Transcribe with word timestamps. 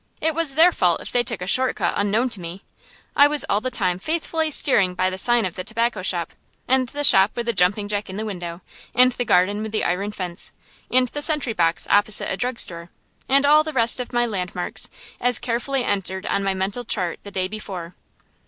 It 0.19 0.33
was 0.33 0.55
their 0.55 0.71
fault 0.71 0.99
if 1.01 1.11
they 1.11 1.21
took 1.21 1.43
a 1.43 1.45
short 1.45 1.75
cut 1.75 1.93
unknown 1.95 2.31
to 2.31 2.39
me. 2.39 2.63
I 3.15 3.27
was 3.27 3.45
all 3.47 3.61
the 3.61 3.69
time 3.69 3.99
faithfully 3.99 4.49
steering 4.49 4.95
by 4.95 5.11
the 5.11 5.17
sign 5.19 5.45
of 5.45 5.53
the 5.53 5.63
tobacco 5.63 6.01
shop, 6.01 6.33
and 6.67 6.89
the 6.89 7.03
shop 7.03 7.33
with 7.35 7.45
the 7.45 7.53
jumping 7.53 7.87
jack 7.87 8.09
in 8.09 8.17
the 8.17 8.25
window, 8.25 8.61
and 8.95 9.11
the 9.11 9.25
garden 9.25 9.61
with 9.61 9.71
the 9.71 9.83
iron 9.83 10.11
fence, 10.11 10.53
and 10.89 11.09
the 11.09 11.21
sentry 11.21 11.53
box 11.53 11.85
opposite 11.87 12.31
a 12.31 12.35
drug 12.35 12.57
store, 12.57 12.89
and 13.29 13.45
all 13.45 13.63
the 13.63 13.73
rest 13.73 13.99
of 13.99 14.11
my 14.11 14.25
landmarks, 14.25 14.89
as 15.19 15.37
carefully 15.37 15.83
entered 15.83 16.25
on 16.25 16.43
my 16.43 16.55
mental 16.55 16.83
chart 16.83 17.19
the 17.21 17.29
day 17.29 17.47
before. 17.47 17.93